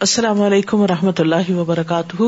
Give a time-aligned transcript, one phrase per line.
[0.00, 2.22] السلام علیکم و رحمۃ اللہ وبرکاتہ۔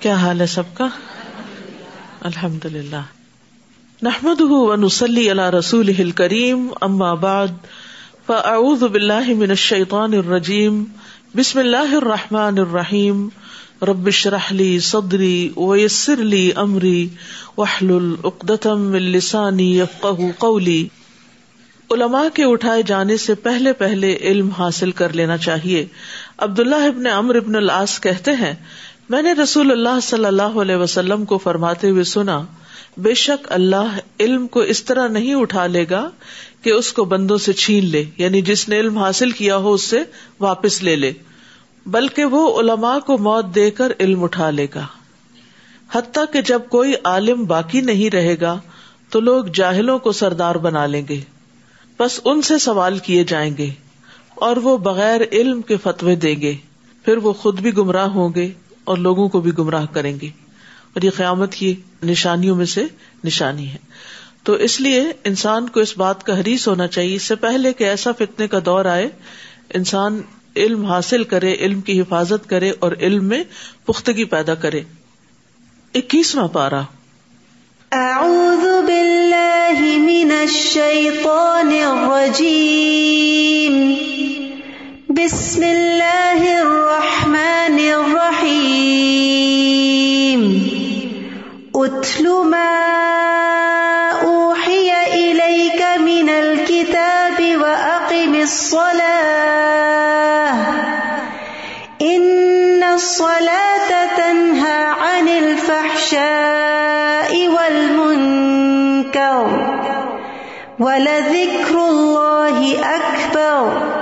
[0.00, 0.88] کیا حال ہے سب کا؟
[2.20, 3.00] الحمد للہ
[4.02, 4.40] نحمد
[5.58, 7.46] رسول کریم اما بعد،
[8.26, 10.84] فاعوذ باللہ من الشیطان الرجیم،
[11.34, 13.28] بسم اللہ الرحمن الرحیم۔
[13.82, 17.08] ربش رحلی صدری ویسر لی امری
[17.58, 20.88] وحلل اقدتم من لسانی یفقہ قولی۔
[21.90, 25.86] علماء کے اٹھائے جانے سے پہلے پہلے علم حاصل کر لینا چاہیے۔
[26.38, 28.54] عبداللہ ابن امر ابن العاص کہتے ہیں،
[29.10, 32.40] میں نے رسول اللہ صلی اللہ علیہ وسلم کو فرماتے ہوئے سنا،
[32.96, 36.10] بے شک اللہ علم کو اس طرح نہیں اٹھا لے گا
[36.62, 39.82] کہ اس کو بندوں سے چھین لے یعنی جس نے علم حاصل کیا ہو اس
[39.82, 40.02] سے
[40.40, 41.12] واپس لے لے،
[41.86, 44.86] بلکہ وہ علماء کو موت دے کر علم اٹھا لے گا۔
[45.92, 48.58] حتیٰ کہ جب کوئی عالم باقی نہیں رہے گا،
[49.10, 51.20] تو لوگ جاہلوں کو سردار بنا لیں گے۔
[52.00, 53.70] بس ان سے سوال کیے جائیں گے
[54.34, 56.56] اور وہ بغیر علم کے فتوے دیں گے۔
[57.04, 58.50] پھر وہ خود بھی گمراہ ہوں گے
[58.84, 60.26] اور لوگوں کو بھی گمراہ کریں گے۔
[60.92, 62.84] اور یہ قیامت کی نشانیوں میں سے
[63.24, 63.76] نشانی ہے۔
[64.42, 67.84] تو اس لیے انسان کو اس بات کا حریث ہونا چاہیے، اس سے پہلے کہ
[67.84, 69.08] ایسا فتنے کا دور آئے،
[69.74, 70.22] انسان
[70.56, 73.44] علم حاصل کرے، علم کی حفاظت کرے اور علم میں
[73.84, 74.80] پختگی پیدا کرے۔
[75.94, 76.80] اکیسواں پارا
[77.96, 83.76] اعوذ باللہ من الشیطان الرجیم
[85.08, 88.82] بسم اللہ الرحمن الرحیم
[91.74, 92.72] اتل ما
[94.22, 99.04] اوحی الیک من الكتاب واقم الصلاة.
[102.00, 102.43] ان
[102.94, 106.22] الصلاة تنہى عن الفحشاء
[107.48, 108.44] والمنكر
[110.78, 113.92] ولذكر الله اکبر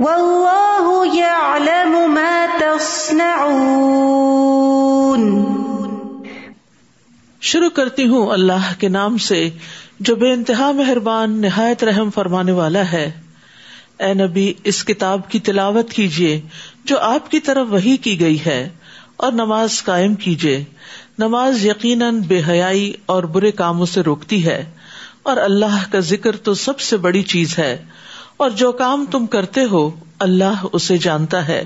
[0.00, 3.72] واللہ يعلم ما تصنعون
[7.40, 9.50] شروع کرتی ہوں اللہ کے نام سے،
[10.00, 13.10] جو بے انتہا مہربان، نہایت رحم فرمانے والا ہے۔
[13.98, 16.40] اے نبی، اس کتاب کی تلاوت کیجیے۔
[16.84, 18.68] جو آپ کی طرف وہی کی گئی ہے،
[19.16, 20.64] اور نماز قائم کیجیے
[21.18, 24.70] نماز یقیناً بے حیائی اور برے کاموں سے روکتی ہے۔
[25.22, 27.84] اور اللہ کا ذکر تو سب سے بڑی چیز ہے۔
[28.36, 31.64] اور جو کام تم کرتے ہو، اللہ اسے جانتا ہے۔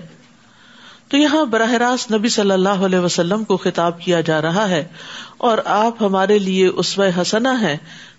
[1.09, 4.84] تو یہاں براہ راست نبی صلی اللہ علیہ وسلم کو خطاب کیا جا رہا ہے،
[5.38, 7.76] اور آپ ہمارے لیے اسو حسنا ہے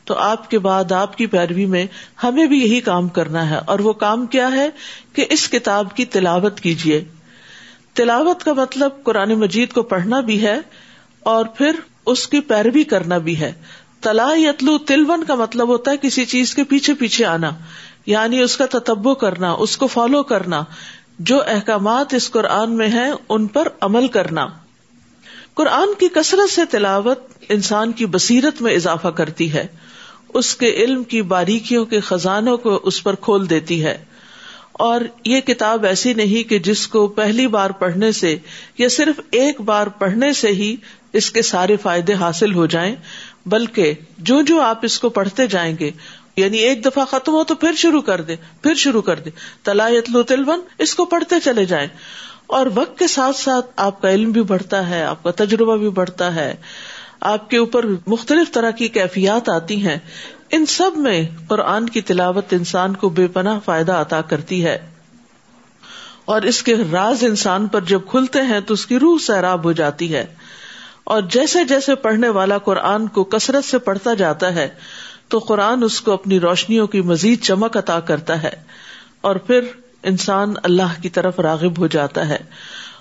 [0.07, 1.85] تو آپ کے بعد آپ کی پیروی میں
[2.23, 4.69] ہمیں بھی یہی کام کرنا ہے۔ اور وہ کام کیا ہے
[5.13, 7.03] کہ اس کتاب کی تلاوت کیجیے
[7.93, 10.59] تلاوت کا مطلب قرآن مجید کو پڑھنا بھی ہے
[11.19, 11.71] اور پھر
[12.05, 13.53] اس کی پیروی کرنا بھی ہے۔
[14.01, 17.49] تلا یتلو تلون کا مطلب ہوتا ہے کسی چیز کے پیچھے پیچھے آنا۔
[18.05, 20.63] یعنی اس کا تتبو کرنا، اس کو فالو کرنا۔
[21.19, 24.47] جو احکامات اس قرآن میں ہیں، ان پر عمل کرنا۔
[25.53, 27.19] قرآن کی کثرت سے تلاوت
[27.49, 29.67] انسان کی بصیرت میں اضافہ کرتی ہے۔
[30.33, 34.05] اس کے علم کی باریکیوں کے خزانوں کو اس پر کھول دیتی ہے۔
[34.71, 38.37] اور یہ کتاب ایسی نہیں کہ جس کو پہلی بار پڑھنے سے
[38.77, 40.75] یا صرف ایک بار پڑھنے سے ہی
[41.13, 42.95] اس کے سارے فائدے حاصل ہو جائیں،
[43.45, 45.91] بلکہ جو جو آپ اس کو پڑھتے جائیں گے
[46.37, 49.29] یعنی ایک دفعہ ختم ہو تو پھر شروع کر دے پھر شروع کر دے
[49.63, 51.87] تلا یتلو تلون، اس کو پڑھتے چلے جائیں۔
[52.47, 55.89] اور وقت کے ساتھ ساتھ آپ کا علم بھی بڑھتا ہے، آپ کا تجربہ بھی
[55.89, 56.55] بڑھتا ہے۔
[57.19, 59.97] آپ کے اوپر مختلف طرح کی کیفیات آتی ہیں۔
[60.51, 64.77] ان سب میں قرآن کی تلاوت انسان کو بے پناہ فائدہ عطا کرتی ہے۔
[66.25, 69.71] اور اس کے راز انسان پر جب کھلتے ہیں تو اس کی روح سیراب ہو
[69.71, 70.25] جاتی ہے۔
[71.03, 74.69] اور جیسے جیسے پڑھنے والا قرآن کو کثرت سے پڑھتا جاتا ہے،
[75.27, 78.63] تو قرآن اس کو اپنی روشنیوں کی مزید چمک عطا کرتا ہے۔
[79.21, 79.59] اور پھر
[80.03, 82.37] انسان اللہ کی طرف راغب ہو جاتا ہے۔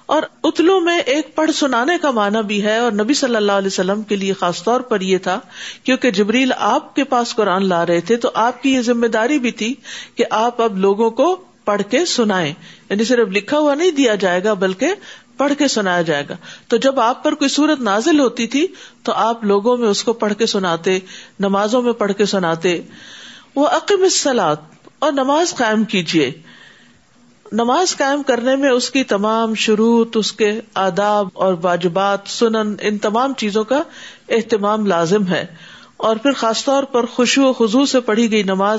[0.06, 3.66] اور اتلو میں ایک پڑھ سنانے کا معنی بھی ہے، اور نبی صلی اللہ علیہ
[3.66, 5.40] وسلم کے لیے خاص طور پر یہ تھا،
[5.84, 9.38] کیونکہ جبریل آپ کے پاس قرآن لا رہے تھے، تو آپ کی یہ ذمہ داری
[9.38, 9.74] بھی تھی
[10.14, 12.52] کہ آپ اب لوگوں کو پڑھ کے سنائیں۔
[12.90, 14.86] یعنی صرف لکھا ہوا نہیں دیا جائے گا، بلکہ
[15.36, 16.36] پڑھ کے سنایا جائے گا۔
[16.68, 18.66] تو جب آپ پر کوئی صورت نازل ہوتی تھی،
[19.02, 20.98] تو آپ لوگوں میں اس کو پڑھ کے سناتے،
[21.40, 22.80] نمازوں میں پڑھ کے سناتے۔
[23.54, 24.56] وہ عقیم سلاد
[24.98, 26.32] اور نماز قائم کیجیے
[27.52, 32.98] نماز قائم کرنے میں اس کی تمام شروع اس کے آداب اور واجبات، سنن، ان
[32.98, 33.82] تمام چیزوں کا
[34.28, 35.46] اہتمام لازم ہے۔
[35.96, 38.78] اور پھر خاص طور پر خوشو و خزو سے پڑھی گئی نماز،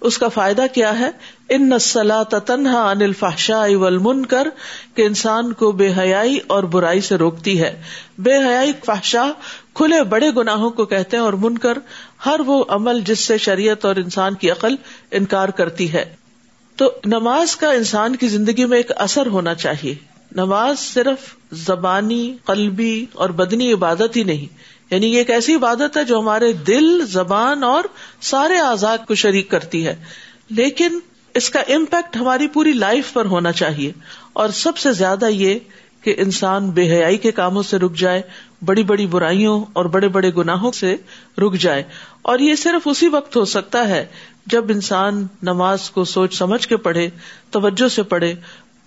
[0.00, 1.10] اس کا فائدہ کیا ہے؟
[1.48, 4.48] ان نسلا تنہا ان الفاشا ولمن کر
[4.94, 7.82] کہ انسان کو بے حیائی اور برائی سے روکتی ہے۔
[8.18, 9.30] بے حیائی فحشا
[9.74, 11.78] کھلے بڑے گناہوں کو کہتے ہیں اور من کر
[12.26, 14.74] ہر وہ عمل جس سے شریعت اور انسان کی عقل
[15.10, 16.23] انکار کرتی ہے۔
[16.76, 19.94] تو نماز کا انسان کی زندگی میں ایک اثر ہونا چاہیے۔
[20.32, 26.04] نماز صرف زبانی، قلبی اور بدنی عبادت ہی نہیں یعنی یہ ایک ایسی عبادت ہے
[26.04, 27.84] جو ہمارے دل، زبان اور
[28.20, 29.96] سارے آزاد کو شریک کرتی ہے۔
[30.50, 30.98] لیکن
[31.34, 33.92] اس کا امپیکٹ ہماری پوری لائف پر ہونا چاہیے۔
[34.32, 35.58] اور سب سے زیادہ یہ
[36.02, 38.22] کہ انسان بے حیائی کے کاموں سے رک جائے
[38.64, 40.96] بڑی بڑی برائیوں اور بڑے بڑے گناہوں سے
[41.38, 41.82] رک جائے۔
[42.22, 44.06] اور یہ صرف اسی وقت ہو سکتا ہے
[44.46, 47.08] جب انسان نماز کو سوچ سمجھ کے پڑھے،
[47.50, 48.34] توجہ سے پڑھے۔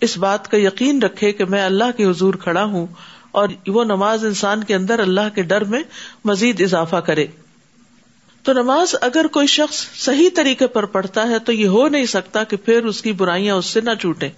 [0.01, 2.88] اس بات کا یقین رکھے کہ میں اللہ کے حضور کھڑا ہوں
[3.31, 5.83] اور وہ نماز انسان کے اندر اللہ کے ڈر میں
[6.25, 7.25] مزید اضافہ کرے۔
[8.44, 12.44] تو نماز اگر کوئی شخص صحیح طریقے پر پڑھتا ہے تو یہ ہو نہیں سکتا
[12.44, 14.30] کہ پھر اس کی برائیاں اس سے نہ چوٹے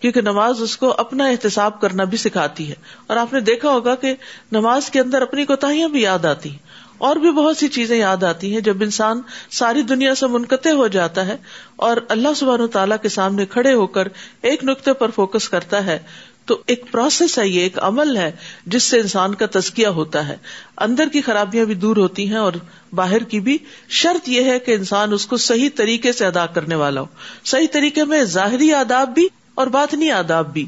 [0.00, 2.74] کیونکہ نماز اس کو اپنا احتساب کرنا بھی سکھاتی ہے۔
[3.06, 4.14] اور آپ نے دیکھا ہوگا کہ
[4.52, 6.58] نماز کے اندر اپنی کوتاہیاں بھی یاد آتی ہیں۔
[6.98, 10.86] اور بھی بہت سی چیزیں یاد آتی ہیں جب انسان ساری دنیا سے منقطع ہو
[10.86, 11.36] جاتا ہے
[11.76, 14.08] اور اللہ سبحانہ تعالیٰ کے سامنے کھڑے ہو کر
[14.42, 15.98] ایک نقطے پر فوکس کرتا ہے،
[16.44, 18.32] تو ایک پروسیس ہے، یہ ایک عمل ہے
[18.66, 20.36] جس سے انسان کا تزکیہ ہوتا ہے۔
[20.78, 22.52] اندر کی خرابیاں بھی دور ہوتی ہیں اور
[22.92, 23.58] باہر کی بھی۔
[23.88, 27.06] شرط یہ ہے کہ انسان اس کو صحیح طریقے سے ادا کرنے والا ہو۔
[27.44, 29.28] صحیح طریقے میں ظاہری آداب بھی
[29.58, 30.66] اور باطنی آداب بھی۔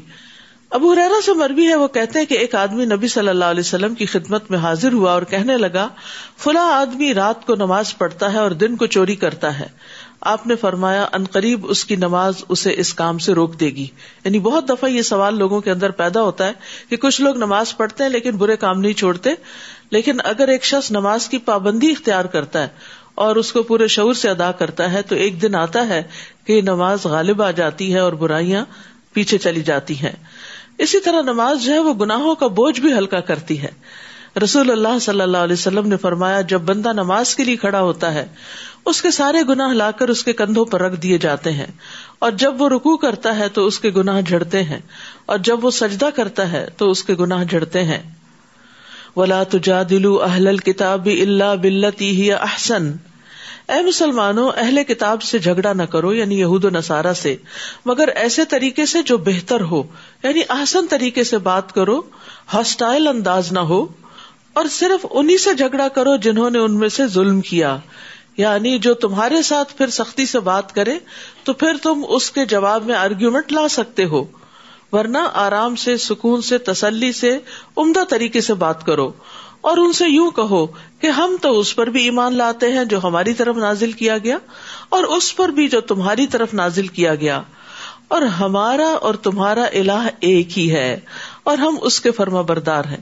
[0.69, 3.59] ابو ریرا سے مربی ہے، وہ کہتے ہیں کہ ایک آدمی نبی صلی اللہ علیہ
[3.59, 5.87] وسلم کی خدمت میں حاضر ہوا اور کہنے لگا،
[6.37, 9.67] فلاں آدمی رات کو نماز پڑھتا ہے اور دن کو چوری کرتا ہے۔
[10.21, 13.87] آپ نے فرمایا، ان قریب اس کی نماز اسے اس کام سے روک دے گی۔
[14.25, 16.53] یعنی بہت دفعہ یہ سوال لوگوں کے اندر پیدا ہوتا ہے
[16.89, 19.29] کہ کچھ لوگ نماز پڑھتے ہیں لیکن برے کام نہیں چھوڑتے،
[19.91, 22.67] لیکن اگر ایک شخص نماز کی پابندی اختیار کرتا ہے
[23.15, 26.03] اور اس کو پورے شعور سے ادا کرتا ہے تو ایک دن آتا ہے
[26.45, 28.65] کہ نماز غالب آ جاتی ہے اور برائیاں
[29.13, 30.11] پیچھے چلی جاتی ہیں۔
[30.77, 33.69] اسی طرح نماز جو ہے وہ گناہوں کا بوجھ بھی ہلکا کرتی ہے۔
[34.43, 38.13] رسول اللہ صلی اللہ علیہ وسلم نے فرمایا، جب بندہ نماز کے لیے کھڑا ہوتا
[38.13, 38.27] ہے،
[38.85, 41.67] اس کے سارے گناہ لا کر اس کے کندھوں پر رکھ دیے جاتے ہیں۔
[42.19, 44.79] اور جب وہ رکو کرتا ہے تو اس کے گناہ جھڑتے ہیں۔
[45.25, 48.20] اور جب وہ سجدہ کرتا ہے تو اس کے گناہ جھڑتے ہیں۔
[49.15, 52.91] ولا تجا دلو اہل کتاب اللہ بلتی ہی احسن
[53.69, 57.35] اے مسلمانوں، اہل کتاب سے جھگڑا نہ کرو یعنی یہود و نصارہ سے۔
[57.85, 59.83] مگر ایسے طریقے سے جو بہتر ہو
[60.23, 62.01] یعنی آسن طریقے سے بات کرو
[62.53, 63.85] ہاسٹائل انداز نہ ہو،
[64.53, 67.77] اور صرف انہیں سے جھگڑا کرو جنہوں نے ان میں سے ظلم کیا۔
[68.37, 70.97] یعنی جو تمہارے ساتھ پھر سختی سے بات کرے،
[71.43, 74.23] تو پھر تم اس کے جواب میں آرگیومنٹ لا سکتے ہو۔
[74.91, 77.39] ورنہ آرام سے، سکون سے، تسلی سے،
[77.77, 79.11] عمدہ طریقے سے بات کرو۔
[79.61, 80.65] اور ان سے یوں کہو
[80.99, 84.37] کہ ہم تو اس پر بھی ایمان لاتے ہیں جو ہماری طرف نازل کیا گیا
[84.89, 87.41] اور اس پر بھی جو تمہاری طرف نازل کیا گیا۔
[88.07, 90.99] اور ہمارا اور تمہارا الہ ایک ہی ہے
[91.43, 93.01] اور ہم اس کے فرما بردار ہیں۔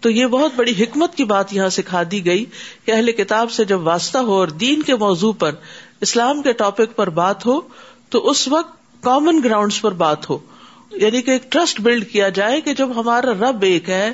[0.00, 2.44] تو یہ بہت بڑی حکمت کی بات یہاں سکھا دی گئی
[2.84, 5.50] کہ اہل کتاب سے جب واسطہ ہو اور دین کے موضوع پر،
[6.00, 7.60] اسلام کے ٹاپک پر بات ہو،
[8.10, 10.38] تو اس وقت کامن گراؤنڈ پر بات ہو۔
[10.90, 14.10] یعنی کہ ایک ٹرسٹ بلڈ کیا جائے کہ جب ہمارا رب ایک ہے،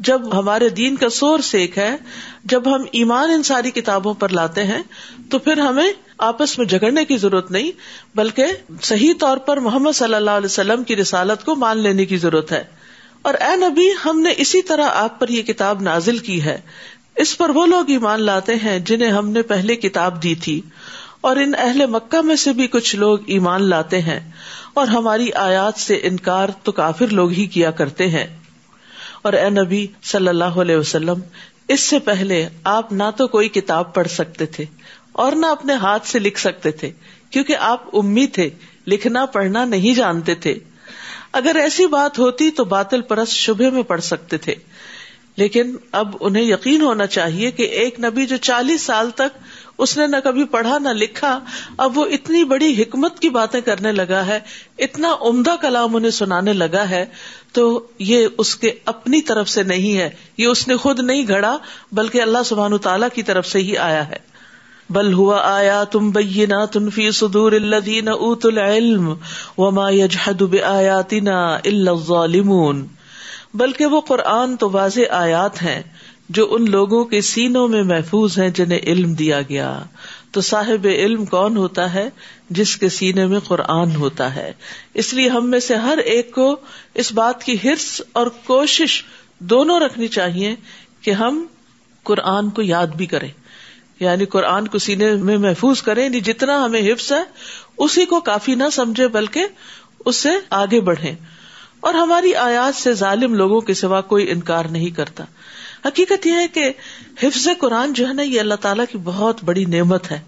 [0.00, 1.96] جب ہمارے دین کا سورس ایک ہے،
[2.44, 4.82] جب ہم ایمان ان ساری کتابوں پر لاتے ہیں،
[5.30, 7.70] تو پھر ہمیں آپس میں جگڑنے کی ضرورت نہیں،
[8.14, 8.46] بلکہ
[8.82, 12.52] صحیح طور پر محمد صلی اللہ علیہ وسلم کی رسالت کو مان لینے کی ضرورت
[12.52, 12.64] ہے۔
[13.22, 16.60] اور اے نبی، ہم نے اسی طرح آپ پر یہ کتاب نازل کی ہے۔
[17.16, 20.60] اس پر وہ لوگ ایمان لاتے ہیں جنہیں ہم نے پہلے کتاب دی تھی۔
[21.20, 24.30] اور ان اہل مکہ میں سے بھی کچھ لوگ ایمان لاتے ہیں
[24.74, 28.40] اور ہماری آیات سے انکار تو کافر لوگ ہی کیا کرتے ہیں۔
[29.22, 31.20] اور اے نبی صلی اللہ علیہ وسلم،
[31.68, 34.64] اس سے پہلے آپ نہ تو کوئی کتاب پڑھ سکتے تھے
[35.12, 36.90] اور نہ اپنے ہاتھ سے لکھ سکتے تھے،
[37.30, 38.50] کیونکہ آپ امی تھے،
[38.86, 40.58] لکھنا، پڑھنا نہیں جانتے تھے۔
[41.32, 44.54] اگر ایسی بات ہوتی تو باطل پرس شبہ میں پڑھ سکتے تھے۔
[45.36, 49.38] لیکن اب انہیں یقین ہونا چاہیے کہ ایک نبی جو چالیس سال تک
[49.78, 51.40] اس نے نہ کبھی پڑھا نہ لکھا۔
[51.76, 54.40] اب وہ اتنی بڑی حکمت کی باتیں کرنے لگا ہے،
[54.78, 57.06] اتنا عمدہ کلام انہیں سنانے لگا ہے۔
[57.52, 61.58] تو یہ اس کے اپنی طرف سے نہیں ہے۔ یہ اس نے خود نہیں گھڑا،
[61.92, 64.36] بلکہ اللہ سبحان تعالیٰ کی طرف سے ہی آیا ہے۔
[64.90, 69.14] بل ہوا آیا تم بینا تنفی سدور الدین ات العلم
[69.58, 72.86] وما یجحد بآیاتنا الا الظالمون۔
[73.54, 75.82] بلکہ وہ قرآن تو واضح آیات ہیں۔
[76.28, 79.82] جو ان لوگوں کے سینوں میں محفوظ ہیں جنہیں علم دیا گیا۔
[80.30, 82.10] تو صاحب علم کون ہوتا ہے؟
[82.50, 84.52] جس کے سینے میں قرآن ہوتا ہے۔
[84.94, 86.56] اس لیے ہم میں سے ہر ایک کو
[86.94, 89.04] اس بات کی ہرس اور کوشش
[89.38, 90.54] دونوں رکھنی چاہیے
[91.00, 91.46] کہ ہم
[92.02, 93.30] قرآن کو یاد بھی کریں۔
[94.00, 97.22] یعنی قرآن کو سینے میں محفوظ کریں۔ یعنی جتنا ہمیں حفظ ہے،
[97.78, 99.46] اسی کو کافی نہ سمجھے بلکہ
[100.04, 101.14] اس سے آگے بڑھے
[101.80, 105.24] اور ہماری آیات سے ظالم لوگوں کے سوا کوئی انکار نہیں کرتا۔
[105.86, 106.72] حقیقت یہ ہے کہ
[107.22, 110.20] حفظ قرآن جو ہے نا، یہ اللہ تعالیٰ کی بہت بڑی نعمت ہے۔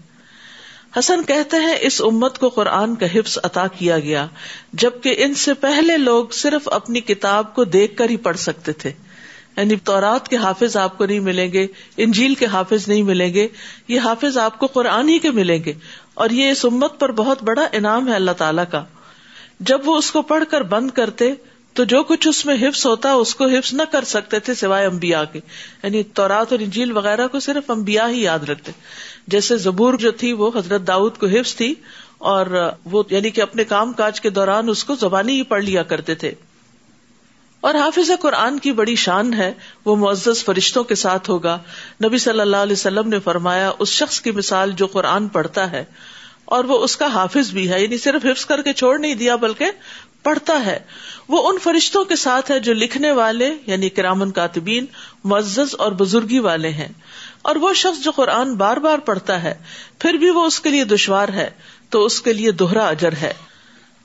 [0.99, 4.27] حسن کہتے ہیں، اس امت کو قرآن کا حفظ عطا کیا گیا،
[4.73, 8.91] جبکہ ان سے پہلے لوگ صرف اپنی کتاب کو دیکھ کر ہی پڑھ سکتے تھے۔
[9.57, 13.47] یعنی تورات کے حافظ آپ کو نہیں ملیں گے، انجیل کے حافظ نہیں ملیں گے،
[13.87, 15.73] یہ حافظ آپ کو قرآن ہی کے ملیں گے۔
[16.13, 18.85] اور یہ اس امت پر بہت بڑا انعام ہے اللہ تعالیٰ کا۔
[19.59, 21.33] جب وہ اس کو پڑھ کر بند کرتے
[21.73, 24.85] تو جو کچھ اس میں حفظ ہوتا اس کو حفظ نہ کر سکتے تھے سوائے
[24.85, 25.39] امبیا کے۔
[25.83, 28.71] یعنی تورات اور انجیل وغیرہ کو صرف امبیا ہی یاد رکھتے۔
[29.27, 31.75] جیسے زبور جو تھی وہ حضرت داؤد کو حفظ تھی
[32.17, 35.83] اور وہ یعنی کہ اپنے کام کاج کے دوران اس کو زبانی ہی پڑھ لیا
[35.83, 36.33] کرتے تھے۔
[37.61, 39.53] اور حافظ قرآن کی بڑی شان ہے،
[39.85, 41.59] وہ معزز فرشتوں کے ساتھ ہوگا۔
[42.05, 45.85] نبی صلی اللہ علیہ وسلم نے فرمایا، اس شخص کی مثال جو قرآن پڑھتا ہے
[46.45, 49.35] اور وہ اس کا حافظ بھی ہے یعنی صرف حفظ کر کے چھوڑ نہیں دیا،
[49.35, 49.65] بلکہ
[50.23, 50.79] پڑھتا ہے۔
[51.27, 54.85] وہ ان فرشتوں کے ساتھ ہے جو لکھنے والے یعنی کرامن کاتبین،
[55.23, 56.87] معزز اور بزرگی والے ہیں۔
[57.41, 59.55] اور وہ شخص جو قرآن بار بار پڑھتا ہے،
[59.99, 61.49] پھر بھی وہ اس کے لیے دشوار ہے،
[61.89, 63.33] تو اس کے لیے دوہرا اجر ہے۔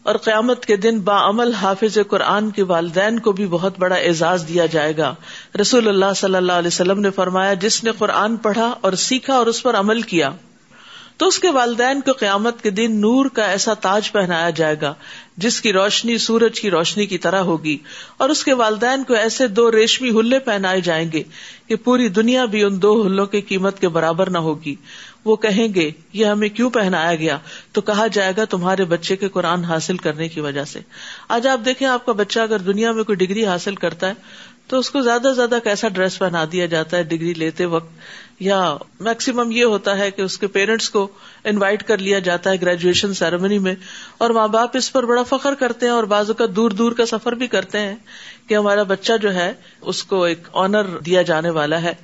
[0.03, 4.45] اور قیامت کے دن با عمل حافظ قرآن کے والدین کو بھی بہت بڑا اعزاز
[4.49, 5.15] دیا جائے گا۔
[5.61, 9.47] رسول اللہ صلی اللہ علیہ وسلم نے فرمایا، جس نے قرآن پڑھا اور سیکھا اور
[9.47, 10.31] اس پر عمل کیا۔
[11.17, 14.95] تو اس کے والدین کو قیامت کے دن نور کا ایسا تاج پہنایا جائے گا،
[15.37, 17.79] جس کی روشنی سورج کی روشنی کی طرح ہوگی،
[18.17, 21.23] اور اس کے والدین کو ایسے دو ریشمی ہلے پہنائے جائیں گے
[21.67, 24.75] کہ پوری دنیا بھی ان دو ہلوں کی قیمت کے برابر نہ ہوگی۔
[25.25, 27.39] وہ کہیں گے، یہ ہمیں کیوں پہنایا گیا؟
[27.73, 30.81] تو کہا جائے گا تمہارے بچے کے قرآن حاصل کرنے کی وجہ سے۔
[31.29, 34.15] آج آپ دیکھیں، آپ کا بچہ اگر دنیا میں کوئی ڈگری حاصل کرتا ہے،
[34.67, 37.93] تو اس کو زیادہ سے زیادہ کیسا ڈریس پہنا دیا جاتا ہے ڈگری لیتے وقت؟
[38.41, 41.09] یا میکسیمم یہ ہوتا ہے کہ اس کے پیرنٹس کو
[41.45, 43.75] انوائٹ کر لیا جاتا ہے گریجویشن سیرمنی میں
[44.19, 47.07] اور ماں باپ اس پر بڑا فخر کرتے ہیں اور بعض اوقات دور دور کا
[47.07, 47.97] سفر بھی کرتے ہیں
[48.47, 51.95] کہ ہمارا بچہ جو ہے اس کو ایک آنر دیا جانے والا ہے۔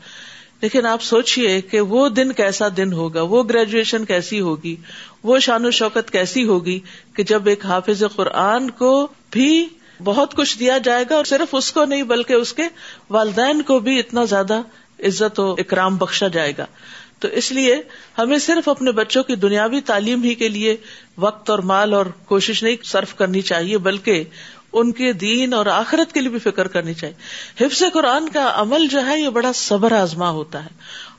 [0.60, 4.76] لیکن آپ سوچیے کہ وہ دن کیسا دن ہوگا، وہ گریجویشن کیسی ہوگی،
[5.22, 6.80] وہ شان و شوکت کیسی ہوگی
[7.14, 9.66] کہ جب ایک حافظ قرآن کو بھی
[10.04, 12.62] بہت کچھ دیا جائے گا اور صرف اس کو نہیں بلکہ اس کے
[13.10, 14.62] والدین کو بھی اتنا زیادہ
[15.04, 16.66] عزت و اکرام بخشا جائے گا۔
[17.19, 17.83] تو اس لیے
[18.19, 20.76] ہمیں صرف اپنے بچوں کی دنیاوی تعلیم ہی کے لیے
[21.19, 24.25] وقت اور مال اور کوشش نہیں صرف کرنی چاہیے، بلکہ
[24.73, 27.14] ان کے دین اور آخرت کے لیے بھی فکر کرنی چاہیے۔
[27.64, 30.69] حفظ قرآن کا عمل جو ہے، یہ بڑا صبر آزما ہوتا ہے۔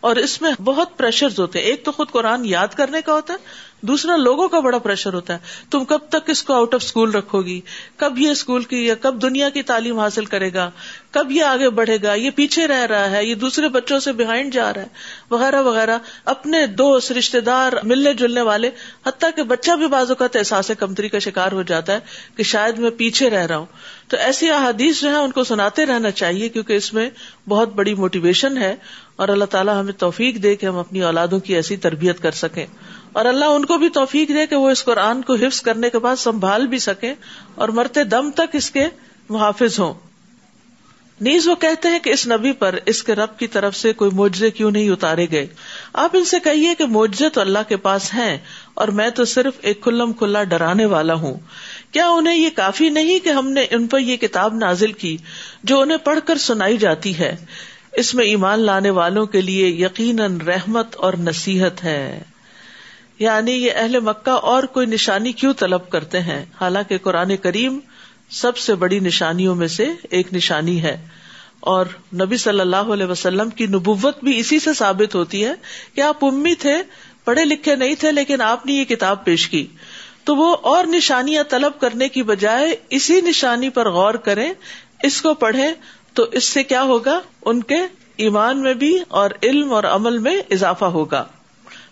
[0.01, 3.33] اور اس میں بہت پریشر ہوتے ہیں۔ ایک تو خود قرآن یاد کرنے کا ہوتا
[3.33, 5.39] ہے، دوسرا لوگوں کا بڑا پریشر ہوتا ہے۔
[5.71, 7.61] تم کب تک اس کو آؤٹ آف اسکول رکھو گی؟
[7.97, 10.71] کب یہ اسکول کی یا کب دنیا کی تعلیم حاصل کرے گا؟
[11.11, 14.53] کب یہ آگے بڑھے گا؟ یہ پیچھے رہ رہا ہے، یہ دوسرے بچوں سے بہائنڈ
[14.53, 14.87] جا رہا ہے۔
[15.31, 18.69] وغیرہ وغیرہ۔ اپنے دوست رشتے دار ملنے جلنے والے،
[19.07, 21.99] حتیٰ کہ بچہ بھی بازو کا احساس کمتری کا شکار ہو جاتا ہے
[22.35, 23.65] کہ شاید میں پیچھے رہ رہا ہوں۔
[24.07, 27.09] تو ایسی احادیث جو ہے ان کو سناتے رہنا چاہیے کیونکہ اس میں
[27.49, 28.75] بہت بڑی موٹیویشن ہے۔
[29.21, 32.65] اور اللہ تعالیٰ ہمیں توفیق دے کہ ہم اپنی اولادوں کی ایسی تربیت کر سکیں۔
[33.13, 35.99] اور اللہ ان کو بھی توفیق دے کہ وہ اس قرآن کو حفظ کرنے کے
[35.99, 37.13] بعد سنبھال بھی سکے
[37.55, 38.87] اور مرتے دم تک اس کے
[39.29, 39.93] محافظ ہوں۔
[41.21, 44.11] نیز وہ کہتے ہیں کہ اس نبی پر اس کے رب کی طرف سے کوئی
[44.13, 45.47] معجزے کیوں نہیں اتارے گئے؟
[45.93, 48.37] آپ ان سے کہیے کہ معجزے تو اللہ کے پاس ہیں
[48.73, 51.33] اور میں تو صرف ایک کلم کھلا ڈرانے والا ہوں۔
[51.91, 55.17] کیا انہیں یہ کافی نہیں کہ ہم نے ان پر یہ کتاب نازل کی
[55.63, 57.35] جو انہیں پڑھ کر سنائی جاتی ہے؟
[57.91, 62.23] اس میں ایمان لانے والوں کے لیے یقیناً رحمت اور نصیحت ہے۔
[63.19, 67.79] یعنی یہ اہل مکہ اور کوئی نشانی کیوں طلب کرتے ہیں؟ حالانکہ قرآن کریم
[68.29, 71.07] سب سے بڑی نشانیوں میں سے ایک نشانی ہے۔
[71.59, 75.53] اور نبی صلی اللہ علیہ وسلم کی نبوت بھی اسی سے ثابت ہوتی ہے
[75.95, 76.75] کہ آپ امی تھے،
[77.25, 79.67] پڑھے لکھے نہیں تھے، لیکن آپ نے یہ کتاب پیش کی۔
[80.23, 84.53] تو وہ اور نشانیاں طلب کرنے کی بجائے اسی نشانی پر غور کریں،
[85.03, 85.71] اس کو پڑھیں
[86.13, 87.77] تو اس سے کیا ہوگا؟ ان کے
[88.17, 91.25] ایمان میں بھی اور علم اور عمل میں اضافہ ہوگا۔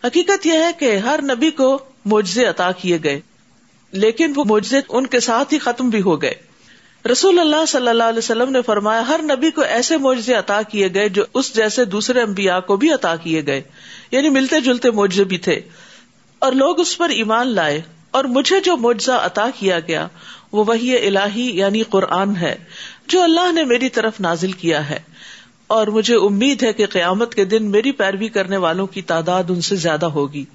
[0.03, 3.19] حقیقت یہ ہے کہ ہر نبی کو معجزے عطا کیے گئے،
[3.91, 6.33] لیکن وہ معجزے ان کے ساتھ ہی ختم بھی ہو گئے۔
[7.11, 10.93] رسول اللہ صلی اللہ علیہ وسلم نے فرمایا، ہر نبی کو ایسے معجزے عطا کیے
[10.93, 13.61] گئے جو اس جیسے دوسرے انبیاء کو بھی عطا کیے گئے۔
[14.11, 15.61] یعنی ملتے جلتے معجزے بھی تھے۔
[16.39, 20.07] اور لوگ اس پر ایمان لائے۔ اور مجھے جو معجزہ عطا کیا گیا،
[20.51, 22.55] وہ وہی الہی یعنی قرآن ہے۔
[23.09, 24.99] جو اللہ نے میری طرف نازل کیا ہے۔
[25.67, 29.61] اور مجھے امید ہے کہ قیامت کے دن میری پیروی کرنے والوں کی تعداد ان
[29.61, 30.45] سے زیادہ ہوگی۔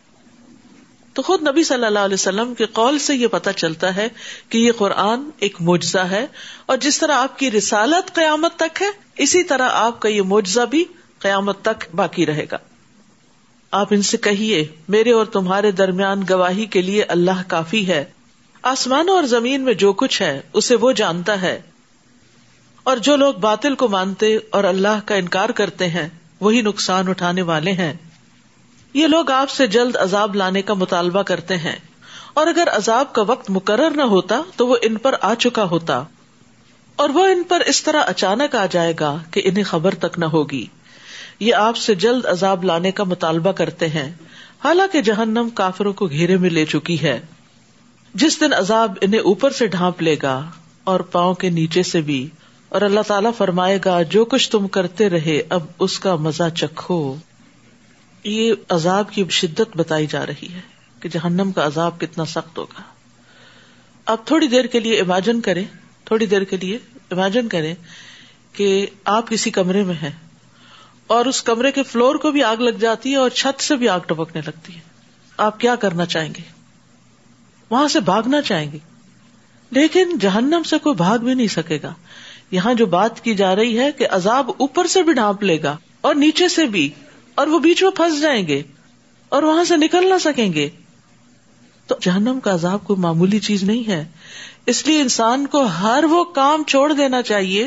[1.12, 4.08] تو خود نبی صلی اللہ علیہ وسلم کے قول سے یہ پتا چلتا ہے
[4.48, 6.26] کہ یہ قرآن ایک معجزہ ہے۔
[6.66, 10.60] اور جس طرح آپ کی رسالت قیامت تک ہے، اسی طرح آپ کا یہ معجزہ
[10.60, 10.84] بھی
[11.18, 12.58] قیامت تک باقی رہے گا۔
[13.70, 18.04] آپ ان سے کہیے، میرے اور تمہارے درمیان گواہی کے لیے اللہ کافی ہے۔
[18.62, 21.60] آسمانوں اور زمین میں جو کچھ ہے، اسے وہ جانتا ہے۔
[22.84, 26.08] اور جو لوگ باطل کو مانتے اور اللہ کا انکار کرتے ہیں،
[26.40, 27.94] وہی نقصان اٹھانے والے ہیں۔
[28.94, 31.76] یہ لوگ آپ سے جلد عذاب لانے کا مطالبہ کرتے ہیں۔
[32.34, 36.04] اور اگر عذاب کا وقت مقرر نہ ہوتا، تو وہ ان پر آ چکا ہوتا۔
[36.96, 40.24] اور وہ ان پر اس طرح اچانک آ جائے گا کہ انہیں خبر تک نہ
[40.24, 40.66] ہوگی۔
[41.40, 44.12] یہ آپ سے جلد عذاب لانے کا مطالبہ کرتے ہیں۔
[44.64, 47.20] حالانکہ جہنم کافروں کو گھیرے میں لے چکی ہے۔
[48.14, 50.50] جس دن عذاب انہیں اوپر سے ڈھانپ لے گا
[50.84, 52.28] اور پاؤں کے نیچے سے بھی
[52.74, 57.16] اور اللہ تعالیٰ فرمائے گا، جو کچھ تم کرتے رہے، اب اس کا مزہ چکھو۔
[58.24, 60.60] یہ عذاب کی شدت بتائی جا رہی ہے
[61.00, 62.82] کہ جہنم کا عذاب کتنا سخت ہوگا۔
[64.04, 65.64] اب تھوڑی دیر کے لیے امیجن کریں،
[66.04, 66.78] تھوڑی دیر کے لیے
[67.10, 67.74] امیجن کریں
[68.52, 70.12] کہ آپ کسی کمرے میں ہیں
[71.06, 73.88] اور اس کمرے کے فلور کو بھی آگ لگ جاتی ہے اور چھت سے بھی
[73.88, 74.80] آگ ٹپکنے لگتی ہے۔
[75.36, 76.42] آپ کیا کرنا چاہیں گے؟
[77.70, 78.78] وہاں سے بھاگنا چاہیں گے؟
[79.70, 81.94] لیکن جہنم سے کوئی بھاگ بھی نہیں سکے گا۔
[82.54, 85.76] یہاں جو بات کی جا رہی ہے کہ عذاب اوپر سے بھی ڈھانپ لے گا
[86.00, 86.88] اور نیچے سے بھی،
[87.34, 88.62] اور وہ بیچ میں پھنس جائیں گے
[89.28, 90.68] اور وہاں سے نکل نہ سکیں گے۔
[91.86, 94.04] تو جہنم کا عذاب کوئی معمولی چیز نہیں ہے۔
[94.66, 97.66] اس لیے انسان کو ہر وہ کام چھوڑ دینا چاہیے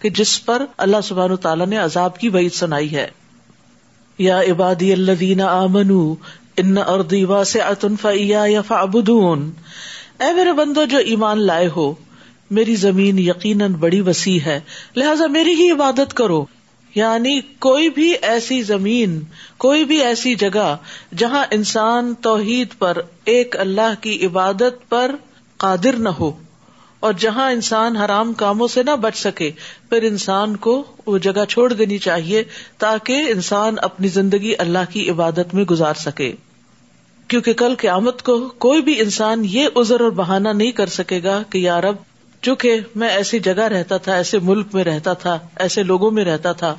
[0.00, 3.08] کہ جس پر اللہ سبحان تعالیٰ نے عذاب کی وعید سنائی ہے۔
[4.18, 5.90] یا عبادی اللہ آمن
[6.56, 7.24] ان اردی
[8.14, 9.50] یا فعبدون
[10.20, 11.92] اے میرے بندو، جو ایمان لائے ہو
[12.50, 14.60] میری زمین یقیناً بڑی وسیع ہے،
[14.96, 16.44] لہذا میری ہی عبادت کرو۔
[16.94, 19.20] یعنی کوئی بھی ایسی زمین،
[19.56, 20.76] کوئی بھی ایسی جگہ
[21.16, 25.14] جہاں انسان توحید پر، ایک اللہ کی عبادت پر
[25.56, 26.32] قادر نہ ہو،
[27.00, 29.50] اور جہاں انسان حرام کاموں سے نہ بچ سکے،
[29.88, 32.44] پھر انسان کو وہ جگہ چھوڑ دینی چاہیے
[32.78, 36.32] تاکہ انسان اپنی زندگی اللہ کی عبادت میں گزار سکے۔
[37.28, 41.42] کیونکہ کل قیامت کو کوئی بھی انسان یہ ازر اور بہانا نہیں کر سکے گا
[41.50, 41.96] کہ یار اب
[42.42, 46.52] چونکہ میں ایسی جگہ رہتا تھا، ایسے ملک میں رہتا تھا، ایسے لوگوں میں رہتا
[46.52, 46.74] تھا